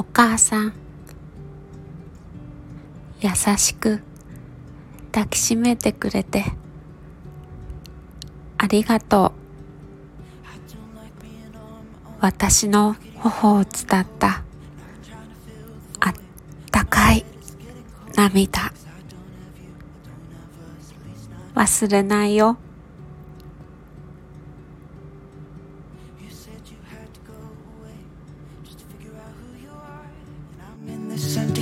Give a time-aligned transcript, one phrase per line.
[0.00, 0.72] お母さん。
[3.20, 4.00] 優しく
[5.10, 6.44] 抱きしめてくれて。
[8.58, 9.38] ありがとう。
[12.20, 14.44] 私の頬を伝った。
[15.98, 16.14] あっ
[16.70, 17.26] たかい。
[18.14, 18.72] 涙。
[21.56, 22.56] 忘れないよ。
[31.18, 31.57] sent